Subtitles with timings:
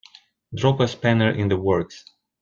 [0.55, 2.03] Drop a spanner in the works